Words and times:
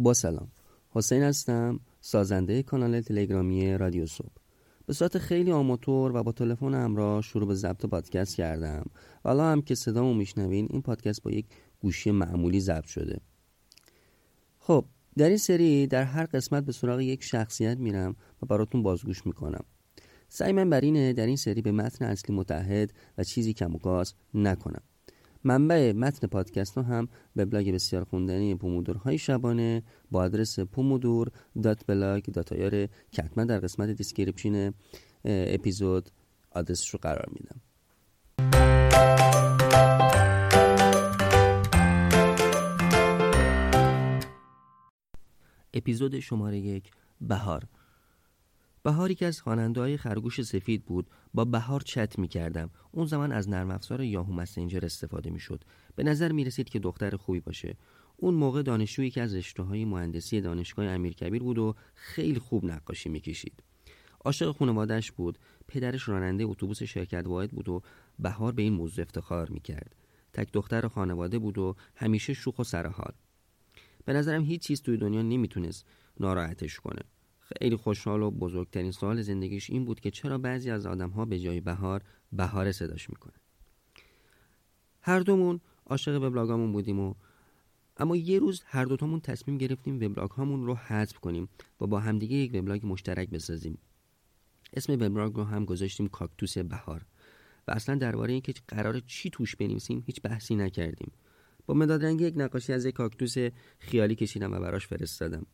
با 0.00 0.14
سلام. 0.14 0.48
حسین 0.90 1.22
هستم 1.22 1.80
سازنده 2.00 2.62
کانال 2.62 3.00
تلگرامی 3.00 3.78
رادیو 3.78 4.06
صبح. 4.06 4.32
به 4.86 4.92
صورت 4.92 5.18
خیلی 5.18 5.52
آماتور 5.52 6.16
و 6.16 6.22
با 6.22 6.32
تلفن 6.32 6.74
همراه 6.74 7.22
شروع 7.22 7.48
به 7.48 7.54
ضبط 7.54 7.86
پادکست 7.86 8.36
کردم. 8.36 8.84
و 9.24 9.30
هم 9.30 9.62
که 9.62 9.74
صدامو 9.74 10.14
میشنوین 10.14 10.66
این 10.70 10.82
پادکست 10.82 11.22
با 11.22 11.30
یک 11.30 11.46
گوشی 11.80 12.10
معمولی 12.10 12.60
ضبط 12.60 12.86
شده. 12.86 13.20
خب 14.58 14.84
در 15.18 15.28
این 15.28 15.38
سری 15.38 15.86
در 15.86 16.04
هر 16.04 16.26
قسمت 16.26 16.64
به 16.64 16.72
سراغ 16.72 17.00
یک 17.00 17.22
شخصیت 17.22 17.78
میرم 17.78 18.16
و 18.42 18.46
براتون 18.46 18.82
بازگوش 18.82 19.26
می‌کنم. 19.26 19.64
سعی 20.28 20.52
من 20.52 20.70
بر 20.70 20.80
اینه 20.80 21.12
در 21.12 21.26
این 21.26 21.36
سری 21.36 21.62
به 21.62 21.72
متن 21.72 22.04
اصلی 22.04 22.36
متحد 22.36 22.92
و 23.18 23.24
چیزی 23.24 23.52
کم 23.52 23.74
و 23.74 24.04
نکنم. 24.34 24.82
منبع 25.44 25.92
متن 25.92 26.26
پادکست 26.26 26.74
ها 26.74 26.82
هم 26.82 27.08
وبلاگ 27.36 27.74
بسیار 27.74 28.04
خوندنی 28.04 28.54
پومودورهای 28.54 29.18
شبانه 29.18 29.82
با 30.10 30.20
آدرس 30.20 30.60
پومودور 30.60 31.30
dot 31.62 31.86
blog 31.86 32.24
dot 32.24 32.48
که 33.10 33.22
حتما 33.22 33.44
در 33.44 33.58
قسمت 33.58 33.88
description 33.88 34.72
اپیزود 35.24 36.10
آدرسش 36.50 36.90
رو 36.90 36.98
قرار 37.02 37.28
میدم. 37.32 37.60
اپیزود 45.74 46.20
شماره 46.20 46.58
یک 46.58 46.90
بهار. 47.20 47.64
بهاری 48.82 49.14
که 49.14 49.26
از 49.26 49.40
خواننده 49.40 49.80
های 49.80 49.96
خرگوش 49.96 50.42
سفید 50.42 50.84
بود 50.84 51.10
با 51.34 51.44
بهار 51.44 51.80
چت 51.80 52.18
می 52.18 52.28
کردم 52.28 52.70
اون 52.92 53.06
زمان 53.06 53.32
از 53.32 53.48
نرم 53.48 53.70
افزار 53.70 54.02
Yahoo 54.02 54.32
Messenger 54.32 54.84
استفاده 54.84 55.30
می 55.30 55.40
شد 55.40 55.64
به 55.96 56.02
نظر 56.02 56.32
می 56.32 56.44
رسید 56.44 56.68
که 56.68 56.78
دختر 56.78 57.16
خوبی 57.16 57.40
باشه. 57.40 57.76
اون 58.16 58.34
موقع 58.34 58.62
دانشجویی 58.62 59.10
که 59.10 59.22
از 59.22 59.34
رشته 59.34 59.62
های 59.62 59.84
مهندسی 59.84 60.40
دانشگاه 60.40 60.86
امیرکبیر 60.86 61.42
بود 61.42 61.58
و 61.58 61.74
خیلی 61.94 62.38
خوب 62.38 62.64
نقاشی 62.64 63.08
می‌کشید. 63.08 63.62
عاشق 64.24 64.56
خانوادهش 64.56 65.10
بود. 65.10 65.38
پدرش 65.68 66.08
راننده 66.08 66.44
اتوبوس 66.44 66.82
شرکت 66.82 67.26
واحد 67.26 67.50
بود 67.50 67.68
و 67.68 67.82
بهار 68.18 68.52
به 68.52 68.62
این 68.62 68.72
موضوع 68.72 69.02
افتخار 69.02 69.50
می‌کرد. 69.50 69.96
تک 70.32 70.52
دختر 70.52 70.88
خانواده 70.88 71.38
بود 71.38 71.58
و 71.58 71.76
همیشه 71.94 72.34
شوخ 72.34 72.58
و 72.58 72.64
سرحال. 72.64 73.12
به 74.04 74.12
نظرم 74.12 74.44
هیچ 74.44 74.62
چیز 74.62 74.82
توی 74.82 74.96
دنیا 74.96 75.22
نمی‌تونست 75.22 75.86
ناراحتش 76.20 76.80
کنه. 76.80 77.02
خیلی 77.58 77.76
خوشحال 77.76 78.22
و 78.22 78.30
بزرگترین 78.30 78.90
سوال 78.90 79.22
زندگیش 79.22 79.70
این 79.70 79.84
بود 79.84 80.00
که 80.00 80.10
چرا 80.10 80.38
بعضی 80.38 80.70
از 80.70 80.86
ها 80.86 81.24
به 81.24 81.38
جای 81.38 81.60
بهار 81.60 82.02
بهار 82.32 82.72
صداش 82.72 83.10
می‌کنه 83.10 83.34
هر 85.00 85.20
دومون 85.20 85.60
عاشق 85.86 86.22
وبلاگامون 86.22 86.72
بودیم 86.72 87.00
و 87.00 87.14
اما 87.96 88.16
یه 88.16 88.38
روز 88.38 88.62
هر 88.66 88.84
دوتامون 88.84 89.20
تصمیم 89.20 89.58
گرفتیم 89.58 89.94
وبلاگ 89.96 90.30
هامون 90.30 90.66
رو 90.66 90.74
حذف 90.74 91.18
کنیم 91.18 91.48
و 91.80 91.86
با 91.86 92.00
همدیگه 92.00 92.36
یک 92.36 92.54
وبلاگ 92.54 92.86
مشترک 92.86 93.30
بسازیم. 93.30 93.78
اسم 94.72 94.92
وبلاگ 94.92 95.34
رو 95.34 95.44
هم 95.44 95.64
گذاشتیم 95.64 96.08
کاکتوس 96.08 96.58
بهار 96.58 97.06
و 97.68 97.72
اصلا 97.72 97.94
درباره 97.94 98.32
اینکه 98.32 98.54
قرار 98.68 99.00
چی 99.00 99.30
توش 99.30 99.56
بنویسیم 99.56 100.02
هیچ 100.06 100.22
بحثی 100.22 100.56
نکردیم. 100.56 101.12
با 101.66 101.74
مداد 101.74 102.04
رنگی 102.04 102.24
یک 102.24 102.34
نقاشی 102.36 102.72
از 102.72 102.84
یک 102.84 102.94
کاکتوس 102.94 103.34
خیالی 103.78 104.14
کشیدم 104.14 104.52
و 104.52 104.60
براش 104.60 104.86
فرستادم. 104.86 105.46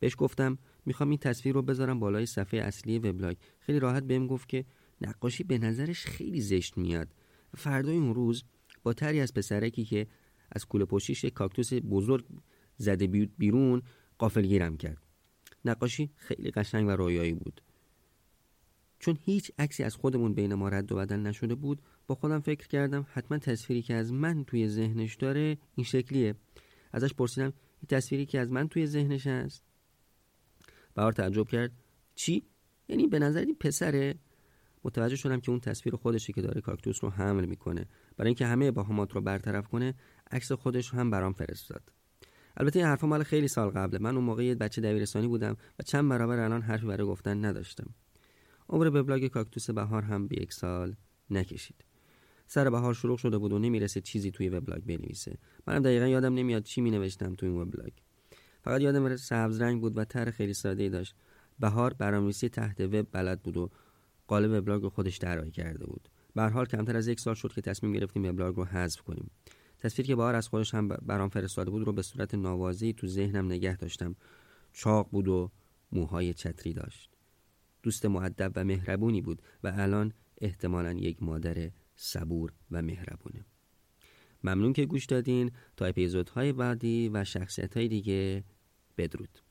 بهش 0.00 0.14
گفتم 0.18 0.58
می‌خوام 0.86 1.08
این 1.08 1.18
تصویر 1.18 1.54
رو 1.54 1.62
بذارم 1.62 2.00
بالای 2.00 2.26
صفحه 2.26 2.60
اصلی 2.60 2.98
وبلاگ. 2.98 3.36
خیلی 3.58 3.78
راحت 3.78 4.02
بهم 4.02 4.26
گفت 4.26 4.48
که 4.48 4.64
نقاشی 5.00 5.44
به 5.44 5.58
نظرش 5.58 6.04
خیلی 6.04 6.40
زشت 6.40 6.78
میاد. 6.78 7.08
فردای 7.56 7.96
اون 7.96 8.14
روز 8.14 8.44
با 8.82 8.92
تری 8.92 9.20
از 9.20 9.34
پسرکی 9.34 9.84
که 9.84 10.06
از 10.52 10.66
کوله 10.66 10.84
پشتیش 10.84 11.24
کاکتوس 11.24 11.72
بزرگ 11.72 12.24
زده 12.76 13.06
بیرون 13.38 13.82
قافلگیرم 14.18 14.76
کرد. 14.76 15.02
نقاشی 15.64 16.10
خیلی 16.16 16.50
قشنگ 16.50 16.88
و 16.88 16.90
رویایی 16.90 17.34
بود. 17.34 17.62
چون 18.98 19.18
هیچ 19.24 19.52
عکسی 19.58 19.82
از 19.82 19.96
خودمون 19.96 20.34
بین 20.34 20.54
ما 20.54 20.68
رد 20.68 20.92
و 20.92 20.96
بدل 20.96 21.16
نشده 21.16 21.54
بود 21.54 21.82
با 22.06 22.14
خودم 22.14 22.40
فکر 22.40 22.68
کردم 22.68 23.06
حتما 23.12 23.38
تصویری 23.38 23.82
که 23.82 23.94
از 23.94 24.12
من 24.12 24.44
توی 24.44 24.68
ذهنش 24.68 25.14
داره 25.14 25.58
این 25.76 25.84
شکلیه. 25.84 26.34
ازش 26.92 27.14
پرسیدم 27.14 27.52
این 27.80 27.86
تصویری 27.88 28.26
که 28.26 28.40
از 28.40 28.52
من 28.52 28.68
توی 28.68 28.86
ذهنش 28.86 29.26
هست؟ 29.26 29.69
بهار 30.94 31.12
تعجب 31.12 31.48
کرد. 31.48 31.72
چی؟ 32.14 32.44
یعنی 32.88 33.06
به 33.06 33.18
نظر 33.18 33.40
این 33.40 33.56
پسره 33.60 34.14
متوجه 34.84 35.16
شدم 35.16 35.40
که 35.40 35.50
اون 35.50 35.60
تصویر 35.60 35.96
خودشه 35.96 36.32
که 36.32 36.42
داره 36.42 36.60
کاکتوس 36.60 37.04
رو 37.04 37.10
حمل 37.10 37.44
می‌کنه. 37.44 37.86
برای 38.16 38.28
اینکه 38.28 38.46
همه 38.46 38.66
ابهامات 38.66 39.12
رو 39.12 39.20
برطرف 39.20 39.68
کنه 39.68 39.94
عکس 40.30 40.52
خودش 40.52 40.94
هم 40.94 41.10
برام 41.10 41.32
فرستاد. 41.32 41.92
البته 42.56 42.78
این 42.78 42.88
حرفا 42.88 43.06
مال 43.06 43.22
خیلی 43.22 43.48
سال 43.48 43.70
قبله. 43.70 43.98
من 43.98 44.14
اون 44.16 44.24
موقع 44.24 44.44
یه 44.44 44.54
بچه 44.54 44.80
دبیرستانی 44.80 45.28
بودم 45.28 45.56
و 45.78 45.82
چند 45.82 46.08
برابر 46.08 46.38
الان 46.38 46.62
حرفی 46.62 46.86
برای 46.86 47.06
گفتن 47.06 47.44
نداشتم. 47.44 47.94
عمر 48.68 48.86
وبلاگ 48.86 49.26
کاکتوس 49.26 49.70
بهار 49.70 50.02
هم 50.02 50.28
به 50.28 50.42
یک 50.42 50.52
سال 50.52 50.96
نکشید. 51.30 51.84
سر 52.46 52.70
بهار 52.70 52.94
شروع 52.94 53.16
شده 53.18 53.38
بود 53.38 53.52
و 53.52 53.58
نمی‌رسید 53.58 54.02
چیزی 54.02 54.30
توی 54.30 54.48
وبلاگ 54.48 54.82
بنویسه. 54.82 55.38
منم 55.66 55.82
دقیقا 55.82 56.06
یادم 56.06 56.34
نمیاد 56.34 56.62
چی 56.62 56.80
می 56.80 56.90
نوشتم 56.90 57.34
توی 57.34 57.48
این 57.48 57.60
وبلاگ. 57.60 57.92
فقط 58.62 58.80
یادم 58.80 59.16
سبز 59.16 59.60
رنگ 59.60 59.80
بود 59.80 59.98
و 59.98 60.04
طرح 60.04 60.30
خیلی 60.30 60.54
ساده 60.54 60.82
ای 60.82 60.88
داشت. 60.88 61.14
بهار 61.58 61.94
برنامه‌نویسی 61.94 62.48
تحت 62.48 62.80
وب 62.80 63.06
بلد 63.12 63.42
بود 63.42 63.56
و 63.56 63.70
قالب 64.26 64.50
وبلاگ 64.50 64.88
خودش 64.88 65.18
طراحی 65.18 65.50
کرده 65.50 65.86
بود. 65.86 66.08
به 66.34 66.42
حال 66.42 66.66
کمتر 66.66 66.96
از 66.96 67.08
یک 67.08 67.20
سال 67.20 67.34
شد 67.34 67.52
که 67.52 67.60
تصمیم 67.60 67.92
گرفتیم 67.92 68.24
وبلاگ 68.24 68.56
رو 68.56 68.64
حذف 68.64 69.00
کنیم. 69.00 69.30
تصویر 69.78 70.06
که 70.06 70.16
بهار 70.16 70.34
از 70.34 70.48
خودش 70.48 70.74
هم 70.74 70.88
برام 70.88 71.28
فرستاده 71.28 71.70
بود 71.70 71.86
رو 71.86 71.92
به 71.92 72.02
صورت 72.02 72.34
نوازی 72.34 72.92
تو 72.92 73.06
ذهنم 73.06 73.46
نگه 73.46 73.76
داشتم. 73.76 74.16
چاق 74.72 75.08
بود 75.10 75.28
و 75.28 75.50
موهای 75.92 76.34
چتری 76.34 76.72
داشت. 76.72 77.10
دوست 77.82 78.06
معدب 78.06 78.52
و 78.56 78.64
مهربونی 78.64 79.22
بود 79.22 79.42
و 79.64 79.72
الان 79.76 80.12
احتمالا 80.40 80.92
یک 80.92 81.22
مادر 81.22 81.70
صبور 81.96 82.52
و 82.70 82.82
مهربونه. 82.82 83.44
ممنون 84.44 84.72
که 84.72 84.86
گوش 84.86 85.06
دادین 85.06 85.50
تا 85.76 85.86
اپیزودهای 85.86 86.52
بعدی 86.52 87.08
و 87.08 87.24
شخصیت 87.24 87.76
های 87.76 87.88
دیگه. 87.88 88.44
بدرود. 88.98 89.49